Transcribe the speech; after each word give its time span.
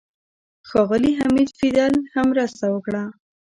ښاغلي 0.69 1.11
حمید 1.19 1.49
فیدل 1.59 1.93
هم 2.13 2.25
مرسته 2.33 2.65
وکړه. 2.69 3.03